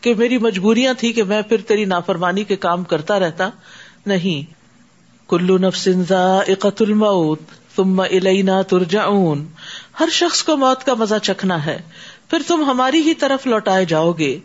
[0.00, 3.50] کہ میری مجبوریاں تھی کہ میں پھر تیری نافرمانی کے کام کرتا رہتا۔
[4.06, 4.58] نہیں۔
[5.30, 7.40] کلو نفسنزا اقت الموت
[7.76, 9.46] تم الینا ترجعون۔
[10.00, 11.78] ہر شخص کو موت کا مزہ چکھنا ہے۔
[12.30, 14.38] پھر تم ہماری ہی طرف لوٹائے جاؤ گے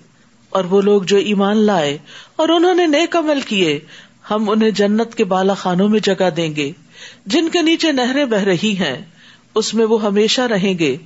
[0.50, 1.98] اور وہ لوگ جو ایمان لائے
[2.36, 3.80] اور انہوں نے نیک عمل کیے،
[4.32, 6.72] ہم انہیں جنت کے بالا خانوں میں جگہ دیں گے،
[7.26, 9.02] جن کے نیچے نہریں بہ رہی ہیں۔
[9.56, 10.98] اس میں وہ ہمیشہ رہیں گے۔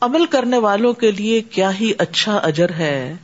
[0.00, 3.14] عمل کرنے والوں کے لیے کیا ہی اچھا اجر ہے۔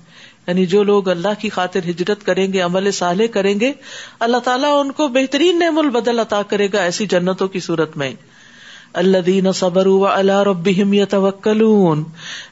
[0.46, 3.72] یعنی جو لوگ اللہ کی خاطر ہجرت کریں گے، عمل صالح کریں گے،
[4.20, 8.10] اللہ تعالیٰ ان کو بہترین نعم البدل عطا کرے گا ایسی جنتوں کی صورت میں۔
[8.92, 10.68] اللہ دین صبر اللہ رب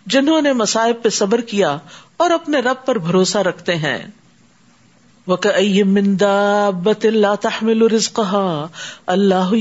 [0.07, 1.79] جنہوں نے مسائب پہ صبر کیا
[2.17, 3.99] اور اپنے رب پر بھروسہ رکھتے ہیں۔
[9.07, 9.55] اللہ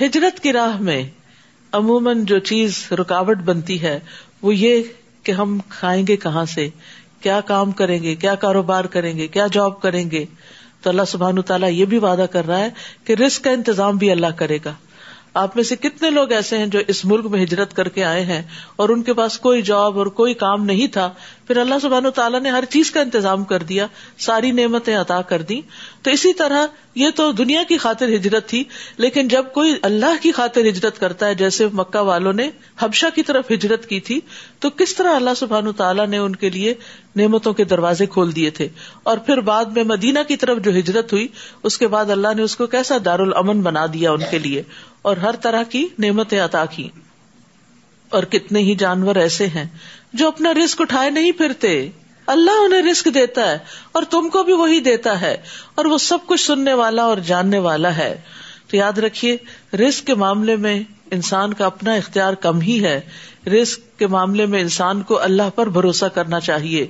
[0.00, 1.02] ہجرت کی راہ میں
[1.72, 4.00] عموماً جو چیز رکاوٹ بنتی ہے،
[4.42, 4.82] وہ یہ
[5.22, 6.68] کہ ہم کھائیں گے کہاں سے؟
[7.20, 10.24] کیا کام کریں گے؟ کیا کاروبار کریں گے؟ کیا جاب کریں گے؟
[10.82, 12.68] تو اللہ سبحان تعالیٰ یہ بھی وعدہ کر رہا ہے
[13.04, 14.74] کہ رسک کا انتظام بھی اللہ کرے گا۔
[15.34, 18.24] آپ میں سے کتنے لوگ ایسے ہیں جو اس ملک میں ہجرت کر کے آئے
[18.24, 18.42] ہیں
[18.76, 21.10] اور ان کے پاس کوئی جاب اور کوئی کام نہیں تھا
[21.46, 23.86] پھر اللہ سبحان تعالیٰ نے ہر چیز کا انتظام کر دیا،
[24.18, 25.60] ساری نعمتیں عطا کر دی
[26.02, 28.64] تو اسی طرح یہ تو دنیا کی خاطر ہجرت تھی،
[28.96, 33.22] لیکن جب کوئی اللہ کی خاطر ہجرت کرتا ہے، جیسے مکہ والوں نے حبشہ کی
[33.22, 34.20] طرف ہجرت کی تھی،
[34.58, 36.74] تو کس طرح اللہ سبحان تعالیٰ نے ان کے لیے
[37.16, 38.68] نعمتوں کے دروازے کھول دیے تھے؟
[39.02, 41.28] اور پھر بعد میں مدینہ کی طرف جو ہجرت ہوئی،
[41.62, 44.62] اس کے بعد اللہ نے اس کو کیسا دار الامن بنا دیا ان کے لیے؟
[45.02, 46.88] اور ہر طرح کی نعمتیں عطا کی
[48.08, 49.66] اور کتنے ہی جانور ایسے ہیں
[50.14, 51.88] جو اپنا رسک اٹھائے نہیں پھرتے۔
[52.26, 53.58] اللہ انہیں رسک دیتا ہے
[53.92, 55.36] اور تم کو بھی وہی دیتا ہے
[55.74, 58.20] اور وہ سب کچھ سننے والا اور جاننے والا ہے۔
[58.70, 59.36] تو یاد رکھیے
[59.76, 63.00] رسک کے معاملے میں انسان کا اپنا اختیار کم ہی ہے۔
[63.46, 66.86] رسک کے معاملے میں انسان کو اللہ پر بھروسہ کرنا چاہیے۔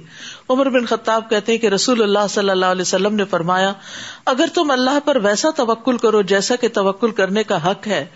[0.48, 3.72] عمر بن خطاب کہتے ہیں کہ رسول اللہ صلی اللہ علیہ وسلم نے فرمایا،
[4.26, 8.06] اگر تم اللہ پر ویسا توکل کرو جیسا کہ توکل کرنے کا حق ہے،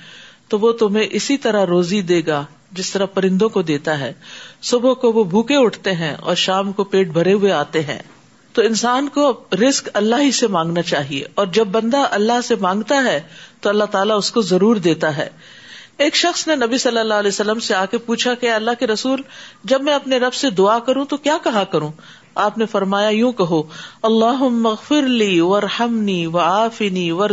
[0.49, 4.13] تو وہ تمہیں اسی طرح روزی دے گا۔ جس طرح پرندوں کو دیتا ہے،
[4.63, 7.99] صبح کو وہ بھوکے اٹھتے ہیں اور شام کو پیٹ بھرے ہوئے آتے ہیں۔
[8.53, 13.05] تو انسان کو رسک اللہ ہی سے مانگنا چاہیے اور جب بندہ اللہ سے مانگتا
[13.05, 13.21] ہے،
[13.61, 15.29] تو اللہ تعالیٰ اس کو ضرور دیتا ہے۔
[15.99, 18.87] ایک شخص نے نبی صلی اللہ علیہ وسلم سے آ کے پوچھا کہ اللہ کے
[18.87, 19.23] رسول،
[19.65, 21.93] جب میں اپنے رب سے دعا کروں تو کیا کہا کروں؟
[22.35, 23.63] آپ نے فرمایا، یوں کہو
[24.03, 27.31] اللہ مغفر لی ور ہمنی و آفنی ور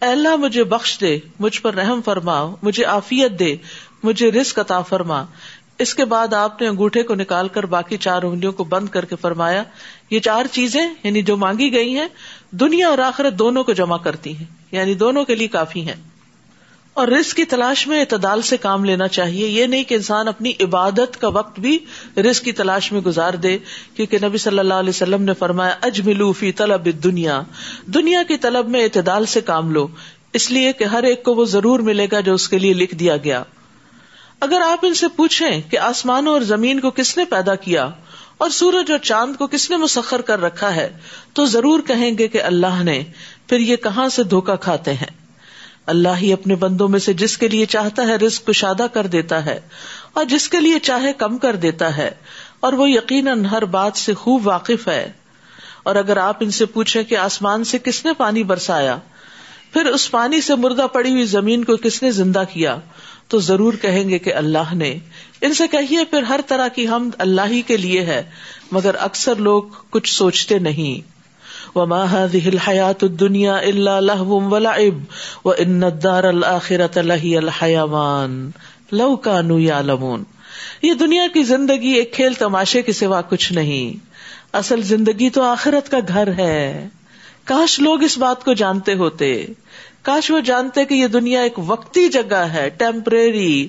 [0.00, 3.56] اللہ، مجھے بخش دے، مجھ پر رحم فرما، مجھے آفیت دے۔
[4.02, 5.24] مجھے رسک عطا فرما۔
[5.78, 9.04] اس کے بعد آپ نے انگوٹھے کو نکال کر باقی چار انگلیوں کو بند کر
[9.04, 9.62] کے فرمایا،
[10.10, 12.08] یہ چار چیزیں یعنی جو مانگی گئی ہیں،
[12.50, 15.96] دنیا اور آخرت دونوں کو جمع کرتی ہیں یعنی دونوں کے لیے کافی ہیں۔
[16.94, 20.52] اور رزق کی تلاش میں اعتدال سے کام لینا چاہیے۔ یہ نہیں کہ انسان اپنی
[20.60, 21.78] عبادت کا وقت بھی
[22.16, 23.58] رزق کی تلاش میں گزار دے،
[23.94, 27.42] کیونکہ نبی صلی اللہ علیہ وسلم نے فرمایا، اجملو فی طلب دنیا
[27.86, 29.86] دنیا کی طلب میں اعتدال سے کام لو،
[30.32, 32.94] اس لیے کہ ہر ایک کو وہ ضرور ملے گا جو اس کے لیے لکھ
[32.94, 33.42] دیا گیا۔
[34.42, 37.88] اگر آپ ان سے پوچھیں کہ آسمانوں اور زمین کو کس نے پیدا کیا
[38.38, 40.88] اور سورج اور چاند کو کس نے مسخر کر رکھا ہے،
[41.32, 43.02] تو ضرور کہیں گے کہ اللہ نے
[43.48, 45.10] پھر یہ کہاں سے دھوکا کھاتے ہیں؟
[45.86, 49.44] اللہ ہی اپنے بندوں میں سے جس کے لیے چاہتا ہے رزق کشادہ کر دیتا
[49.44, 49.58] ہے
[50.12, 52.10] اور جس کے لیے چاہے کم کر دیتا ہے،
[52.60, 55.10] اور وہ یقیناً ہر بات سے خوب واقف ہے۔
[55.82, 58.98] اور اگر آپ ان سے پوچھیں کہ آسمان سے کس نے پانی برسایا،
[59.72, 62.76] پھر اس پانی سے مردہ پڑی ہوئی زمین کو کس نے زندہ کیا
[63.32, 64.98] تو ضرور کہیں گے کہ اللہ نے۔
[65.40, 68.22] ان سے کہیے پھر ہر طرح کی ہم اللہ ہی کے لیے ہے،
[68.72, 71.12] مگر اکثر لوگ کچھ سوچتے نہیں۔
[71.78, 75.02] وما هذه الحياة الدنيا إلا لهو ولعب
[75.46, 78.50] وإن الدار الآخرة لهي الحيوان۔
[78.92, 80.24] لو كانوا يعلمون۔
[80.82, 84.06] یہ دنیا کی زندگی ایک کھیل تماشے کے سوا کچھ نہیں۔
[84.52, 86.88] اصل زندگی تو آخرت کا گھر ہے۔
[87.44, 89.46] کاش لوگ اس بات کو جانتے ہوتے۔
[90.04, 93.68] کاش وہ جانتے کہ یہ دنیا ایک وقتی جگہ ہے ٹیمپریری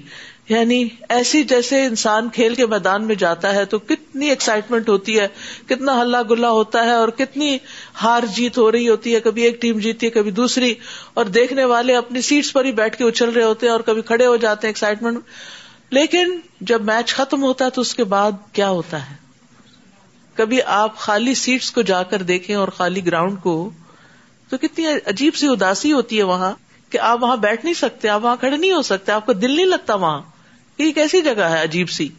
[0.49, 5.27] یعنی ایسی جیسے انسان کھیل کے میدان میں جاتا ہے تو کتنی ایکسائٹمنٹ ہوتی ہے،
[5.67, 7.57] کتنا ہلا گلا ہوتا ہے اور کتنی
[8.03, 10.73] ہار جیت ہو رہی ہوتی ہے، کبھی ایک ٹیم جیتی ہے، کبھی دوسری،
[11.13, 14.01] اور دیکھنے والے اپنی سیٹس پر ہی بیٹھ کے اچھل رہے ہوتے ہیں اور کبھی
[14.01, 15.19] کھڑے ہو جاتے ہیں ایکسائٹمنٹ
[15.91, 19.15] لیکن جب میچ ختم ہوتا ہے تو اس کے بعد کیا ہوتا ہے؟
[20.35, 23.69] کبھی آپ خالی سیٹس کو جا کر دیکھیں اور خالی گراؤنڈ کو
[24.53, 26.51] تو کتنی عجیب سی اداسی ہوتی ہے وہاں
[26.89, 29.51] کہ آپ وہاں بیٹھ نہیں سکتے، آپ وہاں کھڑے نہیں ہو سکتے، آپ کو دل
[29.51, 30.21] نہیں لگتا وہاں۔
[30.77, 32.09] یہ کیسی جگہ ہے عجیب سی۔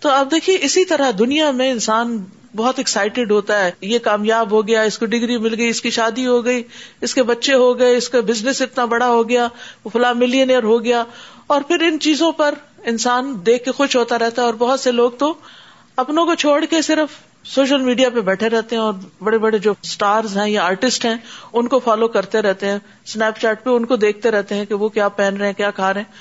[0.00, 2.24] تو آپ دیکھیے، اسی طرح دنیا میں انسان
[2.56, 5.90] بہت ایکسائٹیڈ ہوتا ہے۔ یہ کامیاب ہو گیا، اس کو ڈگری مل گئی، اس کی
[5.90, 6.62] شادی ہو گئی،
[7.00, 9.48] اس کے بچے ہو گئے، اس کا بزنس اتنا بڑا ہو گیا،
[9.84, 11.04] وہ فلاں ملینئر ہو گیا۔
[11.46, 14.92] اور پھر ان چیزوں پر انسان دیکھ کے خوش ہوتا رہتا ہے اور بہت سے
[14.92, 15.34] لوگ تو
[15.96, 17.08] اپنوں کو چھوڑ کے صرف
[17.44, 21.16] سوشل میڈیا پہ بیٹھے رہتے ہیں اور بڑے بڑے جو اسٹارز ہیں یا آرٹسٹ ہیں،
[21.52, 24.74] ان کو فالو کرتے رہتے ہیں اسنیپ چیٹ پہ ان کو دیکھتے رہتے ہیں کہ
[24.74, 26.12] وہ کیا پہن رہے ہیں، کیا کھا رہے ہیں۔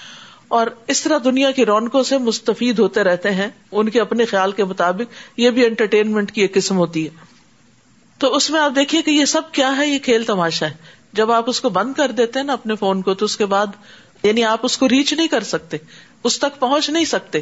[0.48, 4.52] اور اس طرح دنیا کی رونقوں سے مستفید ہوتے رہتے ہیں، ان کے اپنے خیال
[4.52, 7.10] کے مطابق یہ بھی انٹرٹینمنٹ کی ایک قسم ہوتی ہے۔
[8.18, 10.74] تو اس میں آپ دیکھیے کہ یہ سب کیا ہے، یہ کھیل تماشا ہے۔
[11.14, 13.46] جب آپ اس کو بند کر دیتے ہیں نا اپنے فون کو، تو اس کے
[13.46, 13.68] بعد
[14.24, 15.78] یعنی آپ اس کو ریچ نہیں کر سکتے۔
[16.24, 17.42] اس تک پہنچ نہیں سکتے۔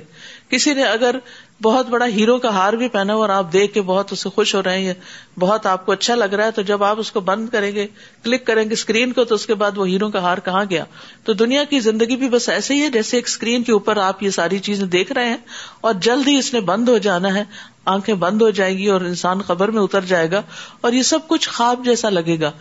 [0.49, 1.15] کسی نے اگر
[1.61, 4.55] بہت بڑا ہیرو کا ہار بھی پہنا ہو اور آپ دیکھ کے بہت اسے خوش
[4.55, 4.93] ہو رہے ہیں
[5.39, 7.87] بہت آپ کو اچھا لگ رہا ہے تو جب آپ اس کو بند کریں گے،
[8.23, 10.83] کلک کریں گے اسکرین کو تو اس کے بعد وہ ہیرو کا ہار کہاں گیا۔
[11.23, 14.23] تو دنیا کی زندگی بھی بس ایسے ہی ہے جیسے ایک اسکرین کے اوپر آپ
[14.23, 15.37] یہ ساری چیزیں دیکھ رہے ہیں
[15.81, 17.43] اور جلد ہی اس نے بند ہو جانا ہے،
[17.85, 20.41] آنکھیں بند ہو جائیں گی اور انسان خبر میں اتر جائے گا
[20.81, 22.51] اور یہ سب کچھ خواب جیسا لگے گا۔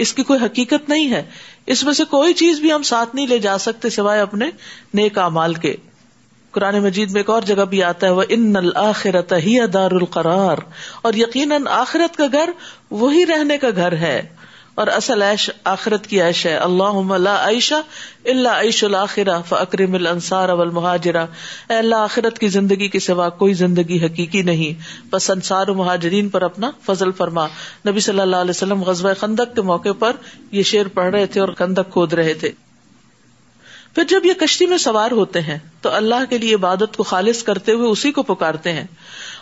[0.00, 1.22] اس کی کوئی حقیقت نہیں ہے۔
[1.66, 4.50] اس میں سے کوئی چیز بھی ہم ساتھ نہیں لے جا سکتے سوائے اپنے
[4.94, 5.76] نیک امال کے۔
[6.50, 10.58] قرآن مجید میں ایک اور جگہ بھی آتا ہے وہ ان الآخرت ہی دار القرار۔
[11.02, 12.50] اور یقیناً آخرت کا گھر
[12.90, 14.22] وہی رہنے کا گھر ہے۔
[14.74, 17.74] اور اصل عیش آخرت کی عیش ہے۔ اللہ عائشہ
[18.24, 21.26] اللہ عیش الآخرہ فکرم الانصار والمہاجرہ۔
[21.70, 26.28] اے اللہ، آخرت کی زندگی کے سوا کوئی زندگی حقیقی نہیں۔ بس انصار و مہاجرین
[26.28, 27.46] پر اپنا فضل فرما۔
[27.88, 30.12] نبی صلی اللہ علیہ وسلم غزوہ خندق کے موقع پر
[30.52, 32.50] یہ شعر پڑھ رہے تھے اور خندق کھود رہے تھے۔
[33.94, 37.42] پھر جب یہ کشتی میں سوار ہوتے ہیں، تو اللہ کے لیے عبادت کو خالص
[37.42, 38.86] کرتے ہوئے اسی کو پکارتے ہیں۔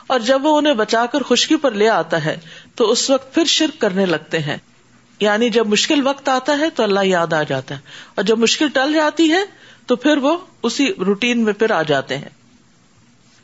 [0.07, 2.37] اور جب وہ انہیں بچا کر خشکی پر لے آتا ہے،
[2.75, 4.57] تو اس وقت پھر شرک کرنے لگتے ہیں۔
[5.21, 7.81] یعنی جب مشکل وقت آتا ہے تو اللہ یاد آ جاتا ہے
[8.15, 9.41] اور جب مشکل ٹل جاتی ہے
[9.87, 12.29] تو پھر وہ اسی روٹین میں پھر آ جاتے ہیں۔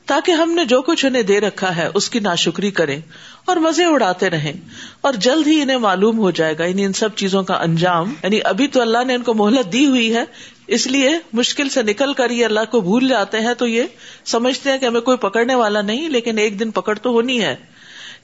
[0.07, 3.01] تاکہ ہم نے جو کچھ انہیں دے رکھا ہے اس کی ناشکری کریں
[3.45, 4.53] اور مزے اڑاتے رہیں
[5.01, 8.41] اور جلد ہی انہیں معلوم ہو جائے گا۔ یعنی ان سب چیزوں کا انجام۔ یعنی
[8.45, 10.25] ابھی تو اللہ نے ان کو مہلت دی ہوئی ہے،
[10.67, 13.83] اس لیے مشکل سے نکل کر یہ اللہ کو بھول جاتے ہیں تو یہ
[14.25, 17.57] سمجھتے ہیں کہ ہمیں کوئی پکڑنے والا نہیں، لیکن ایک دن پکڑ تو ہونی ہے۔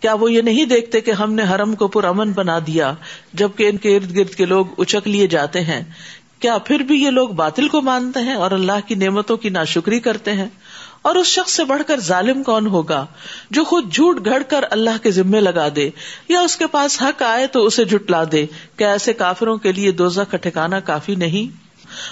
[0.00, 2.92] کیا وہ یہ نہیں دیکھتے کہ ہم نے حرم کو پر امن بنا دیا
[3.32, 5.82] جبکہ ان کے ارد گرد کے لوگ اچک لیے جاتے ہیں؟
[6.38, 10.00] کیا پھر بھی یہ لوگ باطل کو مانتے ہیں اور اللہ کی نعمتوں کی ناشکری
[10.00, 10.48] کرتے ہیں؟
[11.02, 13.06] اور اس شخص سے بڑھ کر ظالم کون ہوگا
[13.50, 15.90] جو خود جھوٹ گھڑ کر اللہ کے ذمے لگا دے
[16.28, 19.90] یا اس کے پاس حق آئے تو اسے جٹلا دے؟ کیا ایسے کافروں کے لیے
[19.90, 21.56] دوزہ کا ٹھکانا کافی نہیں؟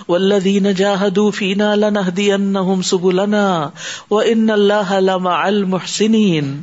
[0.09, 3.70] والذین جاہدوا فینا لنہدینہم سبلنا
[4.11, 6.62] وان اللہ لمع المحسنین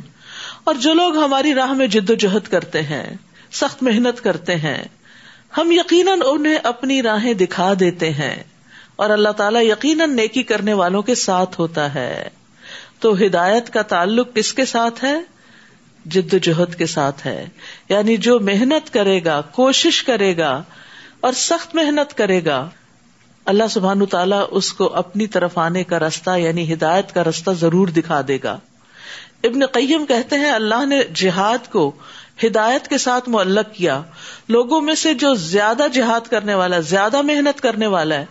[0.66, 3.16] اور جو لوگ ہماری راہ میں جد و جہد کرتے ہیں،
[3.52, 4.84] سخت محنت کرتے ہیں،
[5.58, 8.42] ہم یقیناً انہیں اپنی راہیں دکھا دیتے ہیں
[8.96, 12.28] اور اللہ تعالیٰ یقیناً نیکی کرنے والوں کے ساتھ ہوتا ہے۔
[12.98, 15.20] تو ہدایت کا تعلق کس کے ساتھ ہے؟
[16.06, 17.48] جد و جہد کے ساتھ ہے۔
[17.88, 20.62] یعنی جو محنت کرے گا، کوشش کرے گا
[21.20, 22.68] اور سخت محنت کرے گا،
[23.44, 27.88] اللہ سبحان تعالیٰ اس کو اپنی طرف آنے کا رستہ یعنی ہدایت کا رستہ ضرور
[27.88, 28.58] دکھا دے گا۔
[29.44, 31.92] ابن قیم کہتے ہیں اللہ نے جہاد کو
[32.44, 34.02] ہدایت کے ساتھ معلق کیا۔
[34.48, 38.26] لوگوں میں سے جو زیادہ جہاد کرنے والا، زیادہ محنت کرنے والا ہے،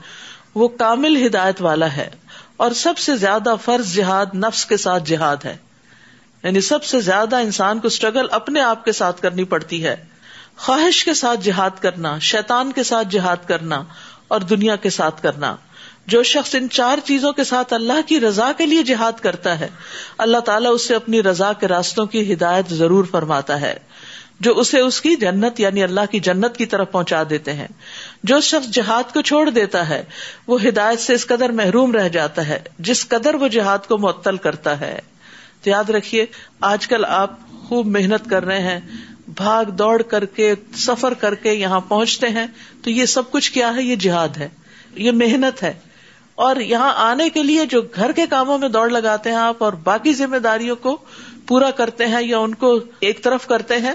[0.56, 2.10] وہ کامل ہدایت والا ہے۔
[2.58, 5.58] اور سب سے زیادہ فرض جہاد نفس کے ساتھ جہاد ہے۔
[6.44, 9.96] یعنی سب سے زیادہ انسان کو اسٹرگل اپنے آپ کے ساتھ کرنی پڑتی ہے۔
[10.58, 13.84] خواہش کے ساتھ جہاد کرنا، شیطان کے ساتھ جہاد کرنا
[14.28, 15.56] اور دنیا کے ساتھ کرنا۔
[16.08, 19.68] جو شخص ان چار چیزوں کے ساتھ اللہ کی رضا کے لیے جہاد کرتا ہے،
[20.18, 23.74] اللہ تعالیٰ اسے اپنی رضا کے راستوں کی ہدایت ضرور فرماتا ہے،
[24.39, 27.68] جو اسے اس کی جنت یعنی اللہ کی جنت کی طرف پہنچا دیتے ہیں۔
[28.24, 30.04] جو شخص جہاد کو چھوڑ دیتا ہے،
[30.48, 34.38] وہ ہدایت سے اس قدر محروم رہ جاتا ہے، جس قدر وہ جہاد کو معطل
[34.38, 35.00] کرتا ہے۔
[35.63, 36.26] تو یاد رکھیے،
[36.60, 37.32] آج کل آپ
[37.63, 38.80] خوب محنت کر رہے ہیں،
[39.28, 42.48] بھاگ دوڑ کر کے، سفر کر کے یہاں پہنچتے ہیں،
[42.84, 44.50] تو یہ سب کچھ کیا ہے؟ یہ جہاد ہے،
[44.96, 45.74] یہ محنت ہے۔
[46.36, 49.74] اور یہاں آنے کے لیے جو گھر کے کاموں میں دوڑ لگاتے ہیں آپ اور
[49.74, 50.98] باقی ذمہ داریوں کو
[51.48, 53.93] پورا کرتے ہیں یا ان کو ایک طرف کرتے ہیں،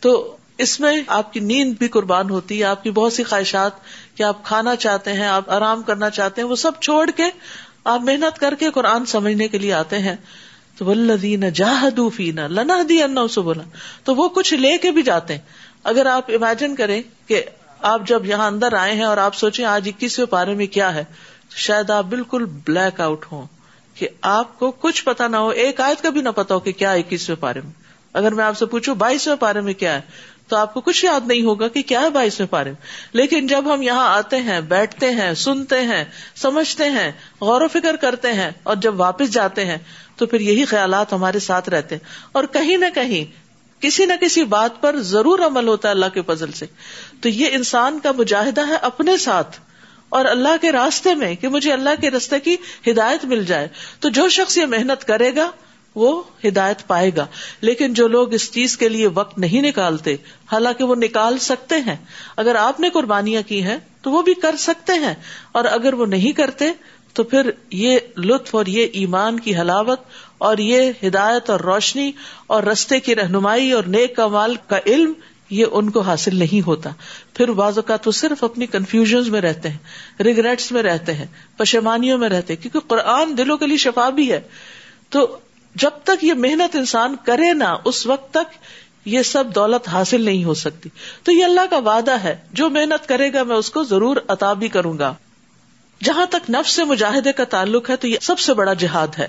[0.00, 3.72] تو اس میں آپ کی نیند بھی قربان ہوتی ہے، آپ کی بہت سی خواہشات
[4.14, 7.24] کہ آپ کھانا چاہتے ہیں، آپ آرام کرنا چاہتے ہیں، وہ سب چھوڑ کے
[7.84, 10.16] آپ محنت کر کے قرآن سمجھنے کے لیے آتے ہیں۔
[10.78, 13.62] تو ولدین جاہدو فینا لنا دی انا اسے بولا
[14.04, 15.40] تو وہ کچھ لے کے بھی جاتے ہیں۔
[15.84, 17.44] اگر آپ امیجن کریں کہ
[17.80, 21.04] آپ جب یہاں اندر آئے ہیں اور آپ سوچیں آج اکیسویں پارے میں کیا ہے
[21.56, 23.46] شاید آپ بالکل بلیک آؤٹ ہوں
[23.94, 26.72] کہ آپ کو کچھ پتا نہ ہو، ایک آیت کا بھی نہ پتا ہو کہ
[26.72, 27.72] کیا اکیسویں پارے میں۔
[28.12, 30.00] اگر میں آپ سے پوچھوں بائیسویں پارے میں کیا ہے،
[30.48, 33.74] تو آپ کو کچھ یاد نہیں ہوگا کہ کیا ہے بائیسویں پارے میں۔ لیکن جب
[33.74, 36.04] ہم یہاں آتے ہیں، بیٹھتے ہیں، سنتے ہیں،
[36.36, 39.78] سمجھتے ہیں، غور و فکر کرتے ہیں اور جب واپس جاتے ہیں،
[40.16, 43.24] تو پھر یہی خیالات ہمارے ساتھ رہتے ہیں۔ اور کہیں نہ کہیں
[43.82, 46.66] کسی نہ کسی بات پر ضرور عمل ہوتا ہے اللہ کے فضل سے۔
[47.20, 49.56] تو یہ انسان کا مجاہدہ ہے اپنے ساتھ۔
[50.10, 52.56] اور اللہ کے راستے میں کہ مجھے اللہ کے راستے کی
[52.90, 53.68] ہدایت مل جائے
[54.00, 55.50] تو جو شخص یہ محنت کرے گا،
[55.94, 57.26] وہ ہدایت پائے گا۔
[57.60, 60.14] لیکن جو لوگ اس چیز کے لیے وقت نہیں نکالتے،
[60.52, 61.96] حالانکہ وہ نکال سکتے ہیں۔
[62.36, 65.14] اگر آپ نے قربانیاں کی ہیں، تو وہ بھی کر سکتے ہیں۔
[65.52, 66.64] اور اگر وہ نہیں کرتے،
[67.12, 70.00] تو پھر یہ لطف اور یہ ایمان کی حلاوت
[70.38, 72.12] اور یہ ہدایت اور روشنی
[72.46, 75.12] اور رستے کی رہنمائی اور نیک کمال کا علم
[75.50, 76.90] یہ ان کو حاصل نہیں ہوتا۔
[77.34, 79.78] پھر بعض اوقات وہ صرف اپنی کنفیوژن میں رہتے ہیں
[80.22, 84.32] ریگریٹس میں رہتے ہیں پشمانیوں میں رہتے ہیں، کیونکہ قرآن دلوں کے لیے شفا بھی
[84.32, 84.40] ہے۔
[85.08, 85.38] تو
[85.74, 88.54] جب تک یہ محنت انسان کرے نا اس وقت تک
[89.04, 90.88] یہ سب دولت حاصل نہیں ہو سکتی۔
[91.22, 94.52] تو یہ اللہ کا وعدہ ہے، جو محنت کرے گا میں اس کو ضرور عطا
[94.52, 95.14] بھی کروں گا۔
[96.04, 99.28] جہاں تک نفس سے مجاہدے کا تعلق ہے، تو یہ سب سے بڑا جہاد ہے۔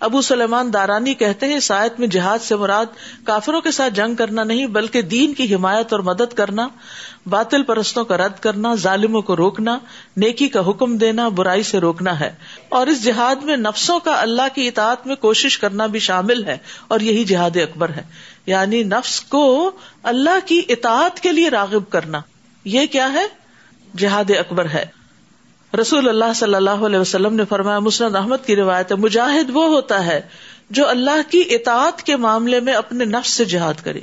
[0.00, 2.86] ابو سلیمان دارانی کہتے ہیں آیت میں جہاد سے مراد
[3.24, 6.68] کافروں کے ساتھ جنگ کرنا نہیں، بلکہ دین کی حمایت اور مدد کرنا،
[7.26, 9.78] باطل پرستوں کا رد کرنا، ظالموں کو روکنا،
[10.16, 12.34] نیکی کا حکم دینا، برائی سے روکنا ہے.
[12.68, 16.58] اور اس جہاد میں نفسوں کا اللہ کی اطاعت میں کوشش کرنا بھی شامل ہے،
[16.88, 18.02] اور یہی جہاد اکبر ہے۔
[18.46, 19.70] یعنی نفس کو
[20.02, 22.20] اللہ کی اطاعت کے لیے راغب کرنا۔
[22.64, 23.26] یہ کیا ہے؟
[23.96, 24.95] جہاد اکبر ہے۔
[25.80, 29.66] رسول اللہ صلی اللہ علیہ وسلم نے فرمایا، مسند احمد کی روایت ہے، مجاہد وہ
[29.66, 30.20] ہوتا ہے
[30.70, 34.00] جو اللہ کی اطاعت کے معاملے میں اپنے نفس سے جہاد کرے۔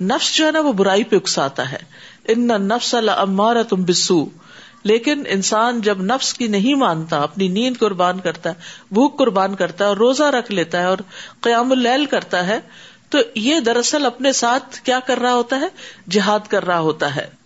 [0.00, 1.78] نفس جو ہے نا، وہ برائی پہ اکساتا ہے۔
[2.28, 4.26] ان نفس اللہ تم بسو
[4.84, 8.54] لیکن انسان جب نفس کی نہیں مانتا، اپنی نیند قربان کرتا ہے،
[8.90, 10.98] بھوک قربان کرتا ہے اور روزہ رکھ لیتا ہے اور
[11.40, 12.60] قیام اللیل کرتا ہے،
[13.08, 15.66] تو یہ دراصل اپنے ساتھ کیا کر رہا ہوتا ہے؟
[16.10, 17.45] جہاد کر رہا ہوتا ہے۔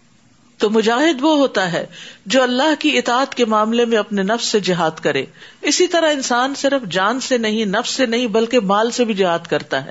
[0.61, 1.87] تو مجاہد وہ ہوتا ہے
[2.27, 5.25] جو اللہ کی اطاعت کے معاملے میں اپنے نفس سے جہاد کرے۔
[5.63, 9.39] اسی طرح انسان صرف جان سے نہیں، نفس سے نہیں، بلکہ مال سے بھی جہاد
[9.39, 9.91] کرتا ہے۔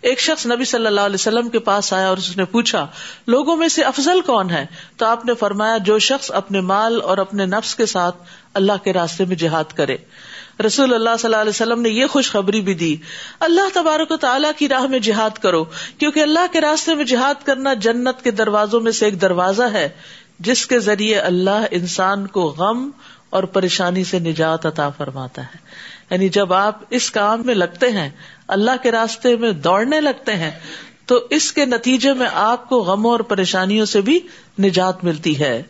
[0.00, 2.86] ایک شخص نبی صلی اللہ علیہ وسلم کے پاس آیا اور اس نے پوچھا،
[3.26, 7.18] لوگوں میں سے افضل کون ہے؟ تو آپ نے فرمایا، جو شخص اپنے مال اور
[7.18, 8.16] اپنے نفس کے ساتھ
[8.54, 9.96] اللہ کے راستے میں جہاد کرے۔
[10.66, 12.96] رسول اللہ صلی اللہ علیہ وسلم نے یہ خوشخبری بھی دی۔
[13.40, 15.64] اللہ تبارک و تعالیٰ کی راہ میں جہاد کرو،
[15.98, 19.88] کیونکہ اللہ کے راستے میں جہاد کرنا جنت کے دروازوں میں سے ایک دروازہ ہے،
[20.38, 22.90] جس کے ذریعے اللہ انسان کو غم
[23.30, 25.56] اور پریشانی سے نجات عطا فرماتا ہے۔
[26.10, 28.10] یعنی جب آپ اس کام میں لگتے ہیں،
[28.48, 30.50] اللہ کے راستے میں دوڑنے لگتے ہیں،
[31.06, 34.20] تو اس کے نتیجے میں آپ کو غموں اور پریشانیوں سے بھی
[34.58, 35.62] نجات ملتی ہے۔